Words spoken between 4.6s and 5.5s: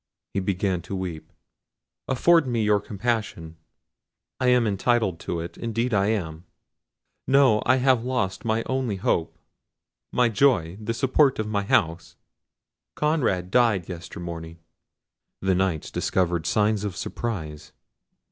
entitled to